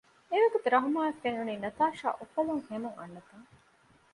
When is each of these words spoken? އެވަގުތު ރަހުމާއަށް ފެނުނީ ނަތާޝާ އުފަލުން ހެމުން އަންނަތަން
އެވަގުތު 0.31 0.67
ރަހުމާއަށް 0.73 1.19
ފެނުނީ 1.21 1.53
ނަތާޝާ 1.63 2.07
އުފަލުން 2.19 2.63
ހެމުން 2.69 2.97
އަންނަތަން 2.99 3.45